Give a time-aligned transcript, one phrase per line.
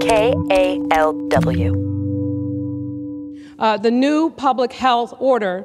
[0.00, 1.76] KALW.
[3.58, 5.62] Uh, the new public health order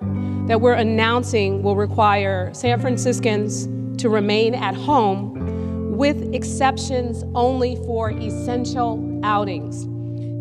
[0.47, 3.68] that we're announcing will require San Franciscans
[4.02, 9.87] to remain at home with exceptions only for essential outings.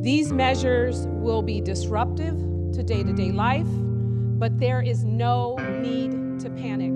[0.03, 2.35] These measures will be disruptive
[2.73, 3.69] to day to day life,
[4.39, 6.94] but there is no need to panic.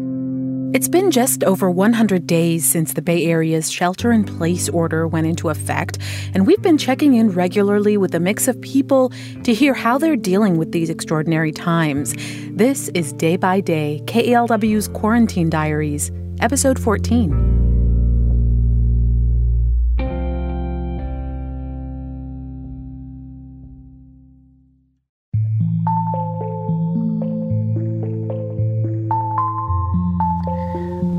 [0.74, 5.26] It's been just over 100 days since the Bay Area's shelter in place order went
[5.26, 5.96] into effect,
[6.34, 9.10] and we've been checking in regularly with a mix of people
[9.44, 12.14] to hear how they're dealing with these extraordinary times.
[12.50, 17.57] This is Day by Day, KALW's Quarantine Diaries, Episode 14.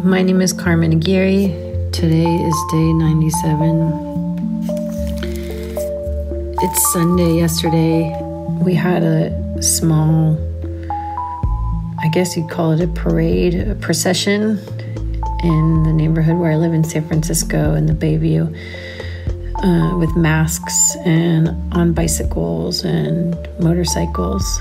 [0.10, 1.50] My name is Carmen Aguirre.
[1.92, 3.94] Today is day 97.
[6.64, 7.38] It's Sunday.
[7.38, 8.20] Yesterday,
[8.60, 10.36] we had a small,
[12.00, 14.58] I guess you'd call it a parade, a procession
[15.44, 18.48] in the neighborhood where I live in San Francisco in the Bayview
[19.64, 24.60] uh, with masks and on bicycles and motorcycles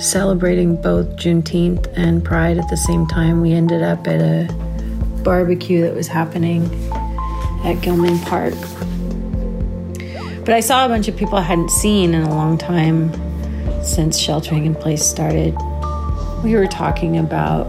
[0.00, 3.40] celebrating both Juneteenth and Pride at the same time.
[3.40, 4.52] We ended up at a
[5.22, 6.64] barbecue that was happening
[7.64, 8.54] at Gilman Park.
[10.44, 13.12] But I saw a bunch of people I hadn't seen in a long time
[13.84, 15.54] since sheltering in place started.
[16.42, 17.64] We were talking about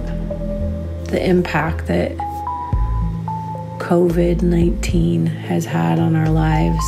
[1.08, 2.16] the impact that
[3.80, 6.86] COVID 19 has had on our lives.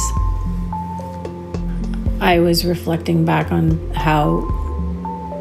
[2.22, 4.61] I was reflecting back on how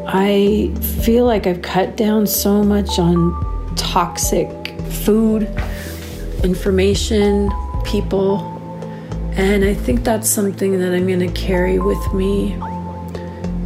[0.07, 4.49] I feel like I've cut down so much on toxic
[5.03, 5.43] food,
[6.43, 7.51] information,
[7.83, 8.39] people,
[9.35, 12.57] and I think that's something that I'm going to carry with me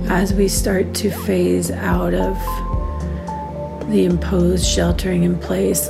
[0.07, 2.35] as we start to phase out of
[3.89, 5.89] the imposed sheltering in place.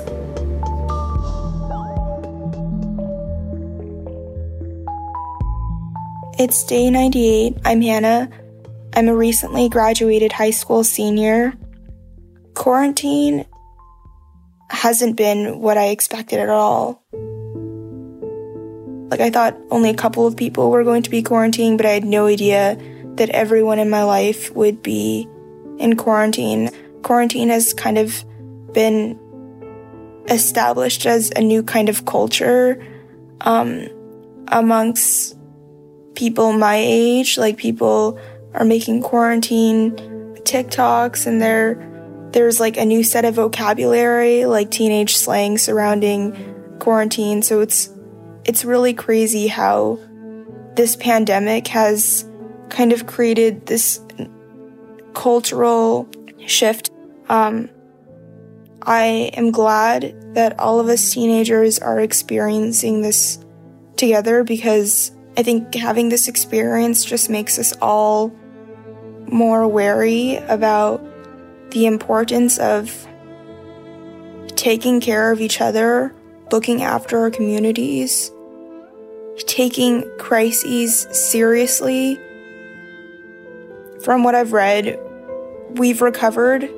[6.38, 7.58] It's day 98.
[7.66, 8.30] I'm Hannah.
[8.96, 11.54] I'm a recently graduated high school senior.
[12.54, 13.46] Quarantine
[14.70, 17.04] hasn't been what I expected at all.
[19.12, 21.90] Like, I thought only a couple of people were going to be quarantined, but I
[21.90, 22.78] had no idea
[23.16, 25.28] that everyone in my life would be
[25.78, 26.70] in quarantine.
[27.04, 28.24] Quarantine has kind of
[28.74, 29.20] been
[30.30, 32.82] established as a new kind of culture
[33.42, 33.90] um,
[34.48, 35.38] amongst
[36.16, 38.18] people my age, like people
[38.56, 39.92] are making quarantine
[40.44, 41.92] TikToks and there
[42.32, 47.42] there's like a new set of vocabulary like teenage slang surrounding quarantine.
[47.42, 47.90] So it's
[48.44, 50.00] it's really crazy how
[50.76, 52.30] this pandemic has
[52.70, 54.02] kind of created this
[55.14, 56.10] cultural
[56.46, 56.92] shift.
[57.30, 57.70] Um,
[58.82, 63.40] I am glad that all of us teenagers are experiencing this
[63.96, 68.36] together because I think having this experience just makes us all
[69.32, 71.04] more wary about
[71.72, 73.08] the importance of
[74.56, 76.14] taking care of each other,
[76.52, 78.32] looking after our communities,
[79.46, 82.20] taking crises seriously.
[84.04, 85.00] From what I've read,
[85.72, 86.70] we've recovered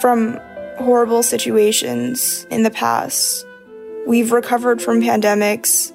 [0.00, 0.38] from
[0.78, 3.46] horrible situations in the past.
[4.06, 5.92] We've recovered from pandemics,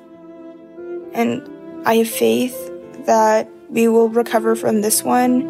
[1.14, 1.48] and
[1.86, 2.58] I have faith
[3.06, 5.48] that we will recover from this one.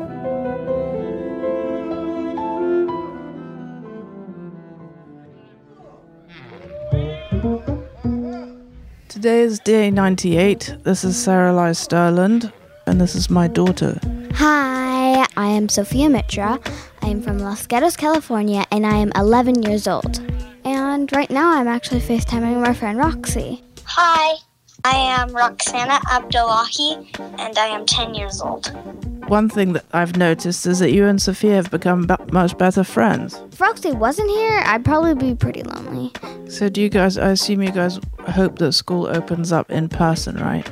[9.09, 10.77] Today is day 98.
[10.83, 12.51] This is Sarah Lai Stirland,
[12.85, 13.99] and this is my daughter.
[14.35, 16.59] Hi, I am Sophia Mitra.
[17.01, 20.19] I am from Los Gatos, California, and I am 11 years old.
[20.63, 23.63] And right now I'm actually FaceTiming my friend Roxy.
[23.85, 24.37] Hi,
[24.83, 28.67] I am Roxana Abdullahi and I am 10 years old.
[29.27, 32.83] One thing that I've noticed is that you and Sophia have become b- much better
[32.83, 33.39] friends.
[33.51, 36.11] If Roxy wasn't here, I'd probably be pretty lonely.
[36.49, 37.99] So, do you guys, I assume you guys
[38.29, 40.69] hope that school opens up in person, right?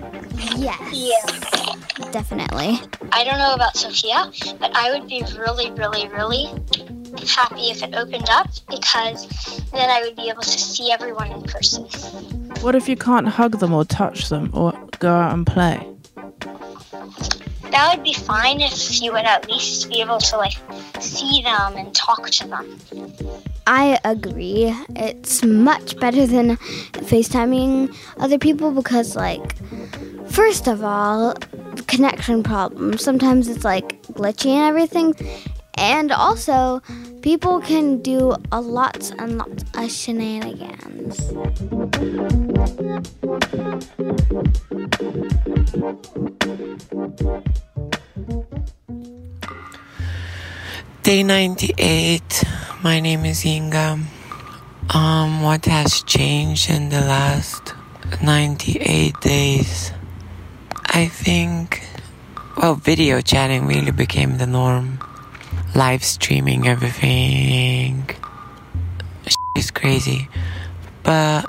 [0.57, 0.79] Yes.
[0.91, 2.11] Yeah.
[2.11, 2.79] Definitely.
[3.11, 6.47] I don't know about Sophia, but I would be really, really, really
[7.27, 9.27] happy if it opened up because
[9.71, 11.85] then I would be able to see everyone in person.
[12.61, 15.85] What if you can't hug them or touch them or go out and play?
[17.71, 20.57] That would be fine if you would at least be able to like
[20.99, 22.79] see them and talk to them.
[23.67, 24.75] I agree.
[24.95, 26.57] It's much better than
[26.93, 29.55] FaceTiming other people because, like,
[30.29, 31.33] First of all,
[31.87, 33.03] connection problems.
[33.03, 35.13] Sometimes it's like glitchy and everything.
[35.79, 36.81] And also,
[37.21, 41.17] people can do a lot and lots of shenanigans.
[51.01, 52.43] Day 98.
[52.83, 53.99] My name is Inga.
[54.93, 57.73] Um, what has changed in the last
[58.21, 59.93] 98 days?
[60.87, 61.87] I think,
[62.57, 64.99] well, video chatting really became the norm.
[65.75, 68.09] Live streaming everything.
[69.55, 70.27] It's crazy.
[71.03, 71.45] But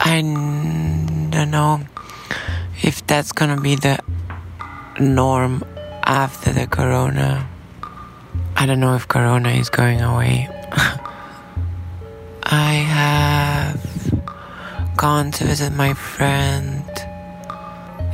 [0.00, 1.80] I don't know
[2.82, 3.98] if that's gonna be the
[5.00, 5.64] norm
[6.04, 7.48] after the corona.
[8.56, 10.48] I don't know if Corona is going away.
[12.42, 14.16] I have
[14.96, 16.82] gone to visit my friend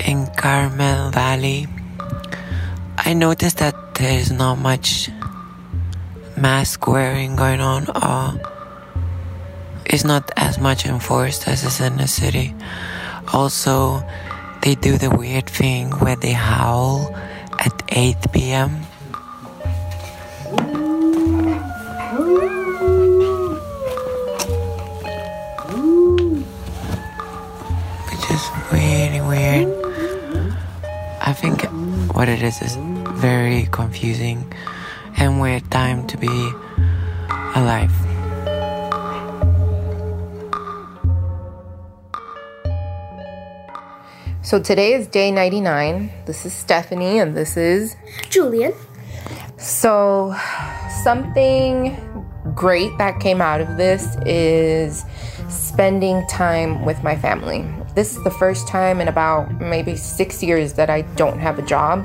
[0.05, 1.67] in Carmel Valley.
[2.99, 5.09] I noticed that there is not much
[6.37, 8.41] mask wearing going on, or
[9.87, 12.55] it's not as much enforced as is in the city.
[13.33, 14.03] Also,
[14.63, 17.15] they do the weird thing where they howl
[17.59, 18.71] at 8 p.m.
[28.11, 29.69] which is really weird.
[31.21, 31.63] I think
[32.15, 32.77] what it is is
[33.15, 34.53] very confusing
[35.17, 36.51] and weird time to be
[37.55, 37.93] alive.
[44.43, 46.13] So today is day 99.
[46.27, 47.97] This is Stephanie and this is
[48.29, 48.75] Julian.
[49.57, 50.37] So,
[51.03, 51.97] something
[52.55, 55.05] great that came out of this is
[55.49, 57.65] spending time with my family.
[57.95, 61.63] This is the first time in about maybe six years that I don't have a
[61.63, 62.05] job.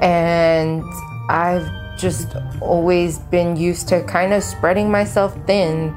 [0.00, 0.84] And
[1.28, 5.94] I've just always been used to kind of spreading myself thin.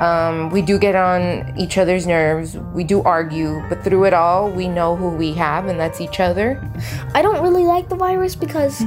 [0.00, 4.50] Um, we do get on each other's nerves, we do argue, but through it all,
[4.50, 6.62] we know who we have, and that's each other.
[7.14, 8.82] I don't really like the virus because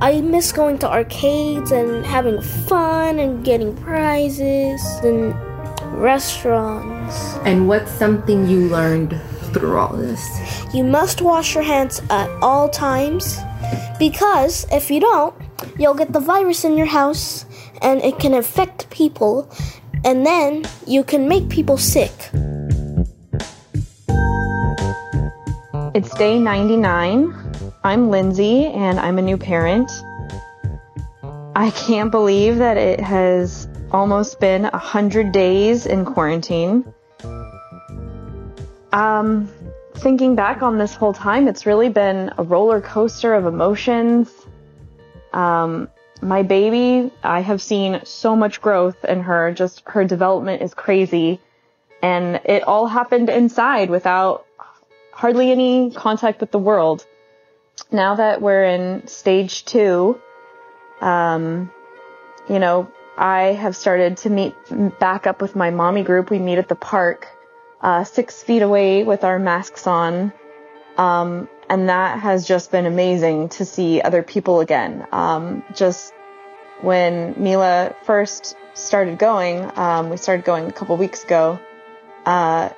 [0.00, 5.34] I miss going to arcades and having fun and getting prizes and
[5.94, 7.34] restaurants.
[7.44, 9.18] And what's something you learned
[9.52, 10.22] through all this?
[10.74, 13.38] You must wash your hands at all times
[13.98, 15.34] because if you don't,
[15.78, 17.44] you'll get the virus in your house
[17.82, 19.50] and it can infect people
[20.04, 22.12] and then you can make people sick.
[25.94, 27.34] It's day 99.
[27.82, 29.90] I'm Lindsay and I'm a new parent.
[31.56, 36.84] I can't believe that it has almost been 100 days in quarantine.
[38.92, 39.50] Um,
[39.98, 44.30] thinking back on this whole time, it's really been a roller coaster of emotions.
[45.32, 45.88] Um,
[46.20, 49.52] my baby, I have seen so much growth in her.
[49.52, 51.40] Just her development is crazy.
[52.02, 54.46] And it all happened inside without
[55.12, 57.06] hardly any contact with the world.
[57.90, 60.20] Now that we're in stage two,
[61.00, 61.70] um,
[62.48, 64.54] you know, I have started to meet
[64.98, 66.30] back up with my mommy group.
[66.30, 67.26] We meet at the park,
[67.80, 70.32] uh, six feet away with our masks on.
[70.96, 75.06] Um, and that has just been amazing to see other people again.
[75.12, 76.12] Um, just
[76.80, 81.58] when Mila first started going, um, we started going a couple weeks ago.
[82.24, 82.70] Uh,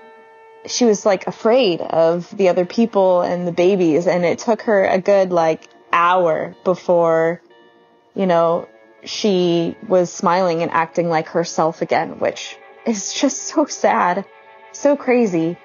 [0.66, 4.84] she was like afraid of the other people and the babies, and it took her
[4.84, 7.40] a good like hour before,
[8.14, 8.68] you know,
[9.04, 14.24] she was smiling and acting like herself again, which is just so sad,
[14.72, 15.56] so crazy.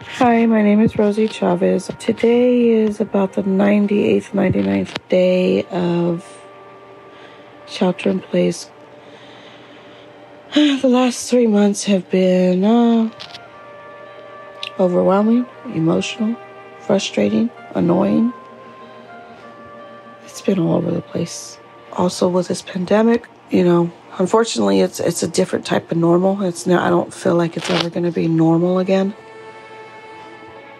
[0.00, 1.90] Hi, my name is Rosie Chavez.
[1.98, 6.26] Today is about the 98th, 99th day of
[7.66, 8.70] shelter in place.
[10.54, 13.10] The last three months have been uh,
[14.78, 16.36] overwhelming, emotional,
[16.80, 18.32] frustrating, annoying.
[20.24, 21.58] It's been all over the place.
[21.92, 26.42] Also, with this pandemic, you know, unfortunately, it's it's a different type of normal.
[26.42, 26.82] It's not.
[26.82, 29.14] I don't feel like it's ever going to be normal again.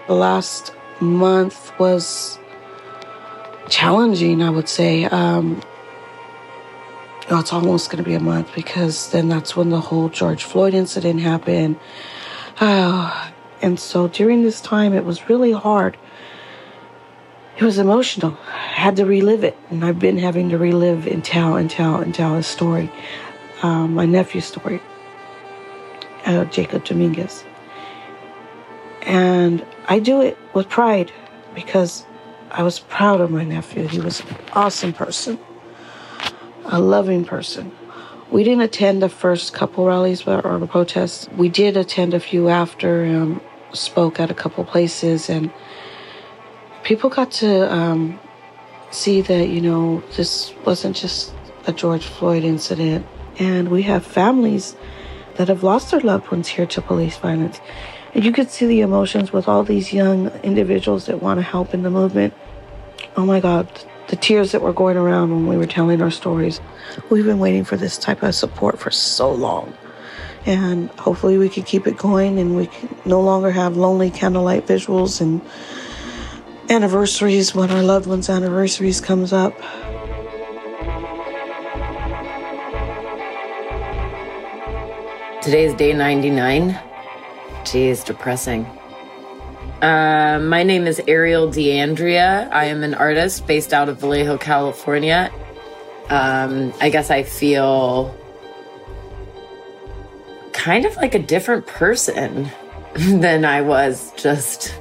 [0.07, 2.39] The last month was
[3.69, 5.05] challenging, I would say.
[5.05, 5.63] Um,
[7.31, 10.45] oh, it's almost going to be a month because then that's when the whole George
[10.45, 11.79] Floyd incident happened.
[12.61, 13.31] Uh,
[13.63, 15.97] and so during this time, it was really hard.
[17.63, 18.37] It was emotional.
[18.49, 19.57] I had to relive it.
[19.71, 22.91] And I've been having to relive and tell and tell and tell his story,
[23.63, 24.83] um, my nephew's story,
[26.27, 27.45] uh, Jacob Dominguez.
[29.03, 31.13] And I do it with pride
[31.55, 32.05] because
[32.51, 33.87] I was proud of my nephew.
[33.87, 35.39] He was an awesome person,
[36.65, 37.71] a loving person.
[38.33, 41.29] We didn't attend the first couple rallies or the protests.
[41.37, 43.41] We did attend a few after, and
[43.73, 45.53] spoke at a couple places, and
[46.83, 48.19] people got to um,
[48.91, 51.33] see that, you know, this wasn't just
[51.67, 53.07] a George Floyd incident.
[53.39, 54.77] And we have families
[55.37, 57.61] that have lost their loved ones here to police violence.
[58.15, 61.73] And you could see the emotions with all these young individuals that want to help
[61.73, 62.35] in the movement.
[63.17, 63.69] Oh my God,
[64.09, 66.61] the tears that were going around when we were telling our stories.
[67.09, 69.75] We've been waiting for this type of support for so long.
[70.45, 74.67] And hopefully we can keep it going and we can no longer have lonely candlelight
[74.67, 75.41] visuals and
[76.73, 79.55] anniversaries when our loved ones' anniversaries comes up.
[85.43, 86.79] Today's day 99.
[87.65, 88.65] Geez, depressing.
[89.83, 92.49] Uh, my name is Ariel DeAndrea.
[92.53, 95.31] I am an artist based out of Vallejo, California.
[96.09, 98.17] Um, I guess I feel
[100.53, 102.49] kind of like a different person
[102.95, 104.75] than I was just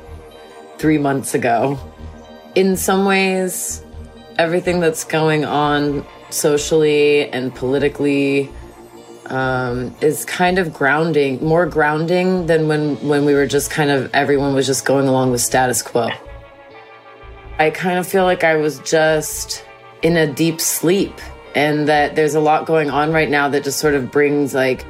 [0.82, 1.80] three months ago.
[2.56, 3.84] In some ways,
[4.40, 8.50] everything that's going on socially and politically
[9.28, 14.10] um, is kind of grounding, more grounding than when when we were just kind of
[14.14, 16.10] everyone was just going along with status quo.
[17.60, 19.64] I kind of feel like I was just
[20.02, 21.14] in a deep sleep,
[21.54, 24.84] and that there's a lot going on right now that just sort of brings like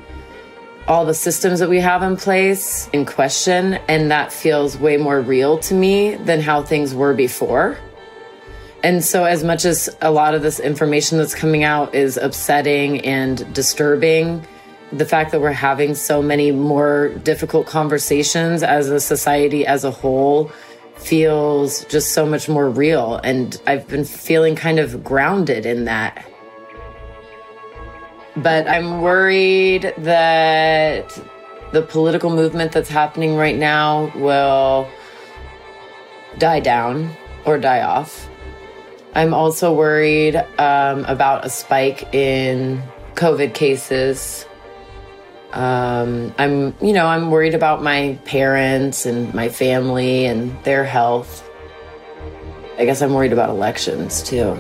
[0.88, 5.22] all the systems that we have in place in question, and that feels way more
[5.22, 7.78] real to me than how things were before.
[8.84, 13.02] And so, as much as a lot of this information that's coming out is upsetting
[13.02, 14.46] and disturbing,
[14.92, 19.92] the fact that we're having so many more difficult conversations as a society as a
[19.92, 20.52] whole
[20.96, 23.18] feels just so much more real.
[23.24, 26.26] And I've been feeling kind of grounded in that.
[28.36, 31.20] But I'm worried that
[31.72, 34.90] the political movement that's happening right now will
[36.38, 37.12] die down
[37.46, 38.30] or die off.
[39.14, 42.82] I'm also worried um, about a spike in
[43.16, 44.46] COVID cases.
[45.52, 51.48] Um, I'm, you know, I'm worried about my parents and my family and their health.
[52.78, 54.58] I guess I'm worried about elections too.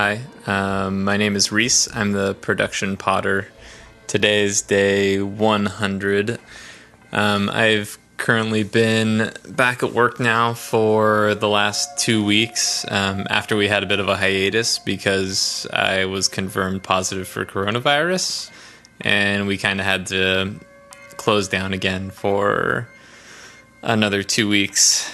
[0.00, 1.88] Hi, um, my name is Reese.
[1.92, 3.48] I'm the production potter.
[4.06, 6.38] Today is day 100.
[7.10, 13.56] Um, I've currently been back at work now for the last two weeks um, after
[13.56, 18.52] we had a bit of a hiatus because I was confirmed positive for coronavirus
[19.00, 20.60] and we kind of had to
[21.16, 22.86] close down again for
[23.82, 25.12] another two weeks.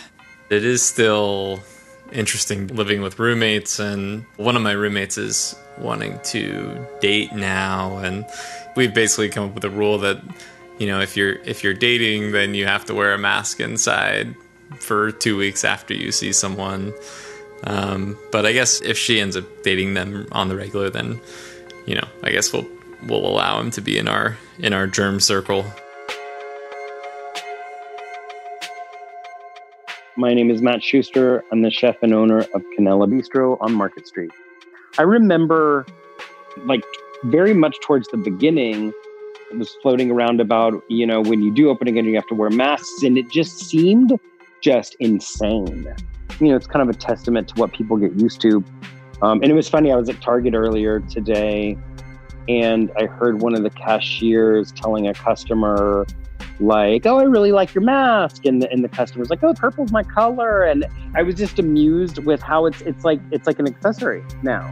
[0.50, 1.62] It is still
[2.14, 8.24] interesting living with roommates, and one of my roommates is wanting to date now, and
[8.76, 10.22] we've basically come up with a rule that
[10.78, 14.34] you know if you're if you're dating then you have to wear a mask inside
[14.78, 16.92] for two weeks after you see someone.
[17.66, 21.18] Um, but i guess if she ends up dating them on the regular then
[21.86, 22.68] you know i guess we'll
[23.06, 25.64] we'll allow him to be in our in our germ circle
[30.16, 31.42] My name is Matt Schuster.
[31.50, 34.30] I'm the chef and owner of Canela Bistro on Market Street.
[34.96, 35.84] I remember,
[36.66, 36.84] like,
[37.24, 38.92] very much towards the beginning,
[39.50, 42.34] it was floating around about, you know, when you do open again, you have to
[42.36, 43.02] wear masks.
[43.02, 44.16] And it just seemed
[44.60, 45.92] just insane.
[46.38, 48.62] You know, it's kind of a testament to what people get used to.
[49.20, 51.76] Um, and it was funny, I was at Target earlier today
[52.48, 56.06] and I heard one of the cashiers telling a customer,
[56.60, 58.44] like, oh, I really like your mask.
[58.46, 60.62] And the, and the customer's like, oh, purple's my color.
[60.62, 64.62] And I was just amused with how it's, it's like, it's like an accessory now.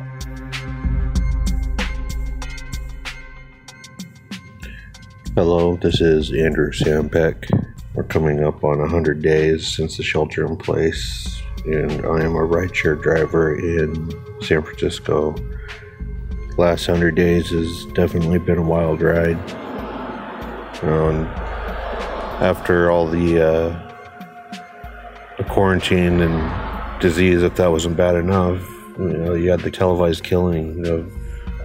[5.35, 7.49] Hello, this is Andrew Sampeck.
[7.95, 12.47] We're coming up on 100 days since the shelter in place, and I am a
[12.47, 14.11] rideshare driver in
[14.43, 15.35] San Francisco.
[16.59, 19.39] Last 100 days has definitely been a wild ride.
[20.83, 21.27] Um,
[22.41, 24.57] after all the, uh,
[25.39, 28.61] the quarantine and disease, if that wasn't bad enough,
[28.99, 31.13] you know, you had the televised killing of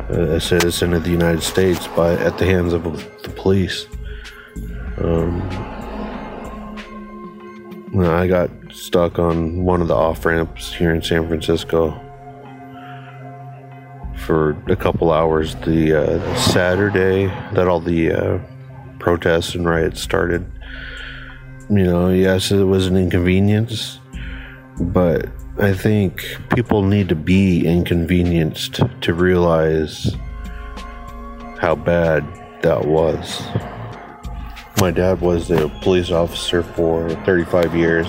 [0.09, 2.83] a citizen of the United States by at the hands of
[3.23, 3.87] the police.
[4.99, 5.41] Um,
[7.95, 11.99] I got stuck on one of the off ramps here in San Francisco
[14.17, 18.39] for a couple hours the uh, Saturday that all the uh,
[18.99, 20.45] protests and riots started.
[21.69, 23.99] You know, yes, it was an inconvenience,
[24.79, 25.27] but
[25.59, 26.23] I think
[26.55, 30.15] people need to be inconvenienced to realize
[31.59, 32.23] how bad
[32.61, 33.41] that was.
[34.79, 38.07] My dad was a police officer for 35 years,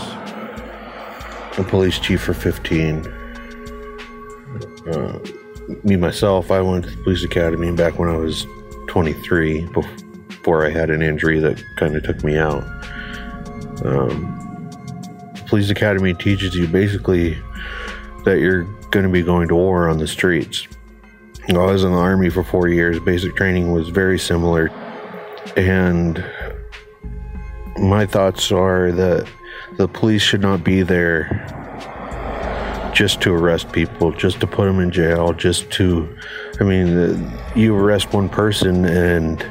[1.56, 3.06] a police chief for 15.
[4.86, 5.18] Uh,
[5.82, 8.46] me myself, I went to the police academy back when I was
[8.86, 12.77] 23 before I had an injury that kind of took me out.
[13.84, 14.70] Um,
[15.46, 17.38] police academy teaches you basically
[18.24, 20.66] that you're going to be going to war on the streets.
[21.48, 23.00] I was in the army for four years.
[23.00, 24.68] Basic training was very similar.
[25.56, 26.22] And
[27.78, 29.26] my thoughts are that
[29.78, 31.46] the police should not be there
[32.94, 36.14] just to arrest people, just to put them in jail, just to,
[36.60, 39.46] I mean, you arrest one person and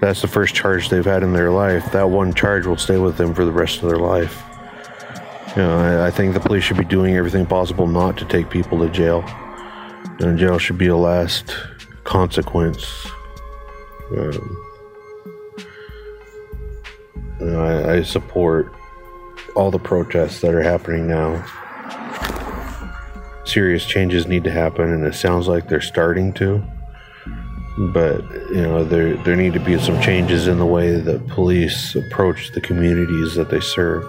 [0.00, 1.90] that's the first charge they've had in their life.
[1.92, 4.42] That one charge will stay with them for the rest of their life.
[5.56, 8.50] You know, I, I think the police should be doing everything possible not to take
[8.50, 9.24] people to jail.
[10.20, 11.56] And jail should be a last
[12.04, 13.06] consequence.
[14.10, 14.62] Um,
[17.40, 18.72] you know, I, I support
[19.54, 21.44] all the protests that are happening now.
[23.44, 26.62] Serious changes need to happen, and it sounds like they're starting to.
[27.78, 31.94] But you know, there there need to be some changes in the way that police
[31.94, 34.04] approach the communities that they serve.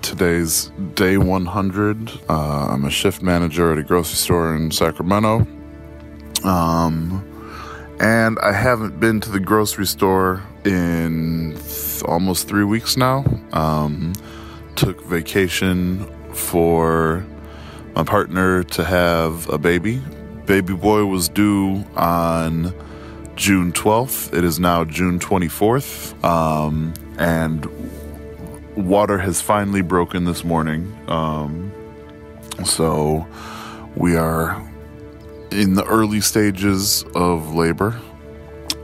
[0.00, 2.12] Today's day 100.
[2.28, 5.44] Uh, I'm a shift manager at a grocery store in Sacramento.
[6.44, 7.31] Um,
[8.02, 13.24] and I haven't been to the grocery store in th- almost three weeks now.
[13.52, 14.14] Um,
[14.74, 17.24] took vacation for
[17.94, 20.02] my partner to have a baby.
[20.46, 22.74] Baby boy was due on
[23.36, 24.36] June 12th.
[24.36, 26.24] It is now June 24th.
[26.24, 27.64] Um, and
[28.74, 30.92] water has finally broken this morning.
[31.06, 31.70] Um,
[32.64, 33.28] so
[33.94, 34.60] we are
[35.52, 38.00] in the early stages of labor.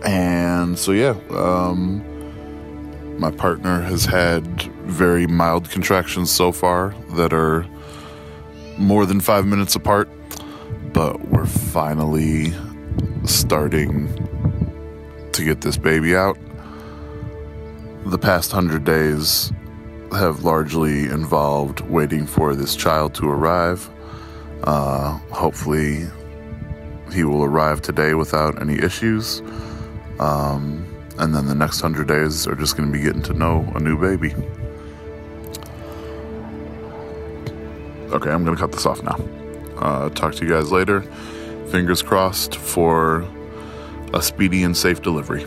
[0.05, 2.05] And so, yeah, um,
[3.19, 4.47] my partner has had
[4.85, 7.67] very mild contractions so far that are
[8.79, 10.09] more than five minutes apart,
[10.93, 12.55] but we're finally
[13.25, 14.09] starting
[15.33, 16.39] to get this baby out.
[18.07, 19.53] The past hundred days
[20.13, 23.91] have largely involved waiting for this child to arrive.
[24.65, 26.07] Uh, hopefully,
[27.13, 29.41] he will arrive today without any issues.
[30.19, 30.87] Um,
[31.19, 33.81] and then the next hundred days are just going to be getting to know a
[33.81, 34.35] new baby.
[38.13, 39.19] Okay, I'm going to cut this off now.
[39.77, 41.03] Uh, talk to you guys later.
[41.71, 43.29] Fingers crossed for
[44.15, 45.45] a speedy and safe delivery.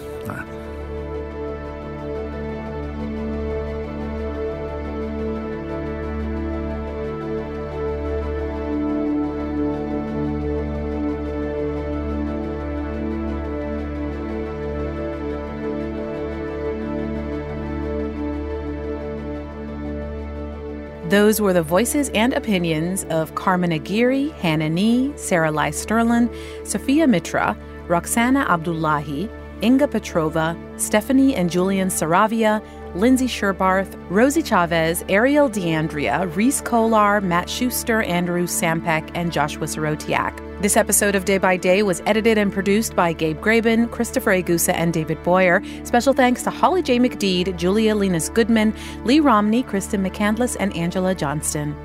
[21.11, 26.33] Those were the voices and opinions of Carmen Aguirre, Hannah Nee, Sarah Lai Stirland,
[26.65, 27.57] Sophia Mitra,
[27.89, 29.29] Roxana Abdullahi,
[29.61, 37.49] Inga Petrova, Stephanie and Julian Saravia, Lindsay Sherbarth, Rosie Chavez, Ariel Deandria, Reese Kolar, Matt
[37.49, 40.50] Schuster, Andrew Sampek, and Joshua Sorotiak.
[40.61, 44.73] This episode of Day by Day was edited and produced by Gabe Graben, Christopher Agusa,
[44.75, 45.63] and David Boyer.
[45.85, 46.99] Special thanks to Holly J.
[46.99, 51.75] McDeed, Julia Linus Goodman, Lee Romney, Kristen McCandless, and Angela Johnston.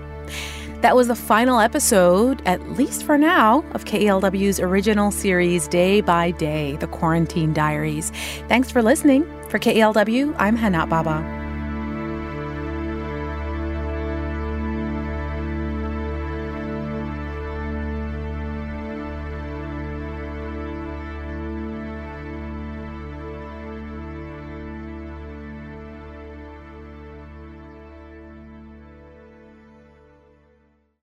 [0.83, 6.33] That was the final episode, at least for now, of KALW's original series Day by
[6.33, 8.11] Day, The Quarantine Diaries.
[8.47, 9.25] Thanks for listening.
[9.49, 11.46] For KELW, I'm Hana Baba.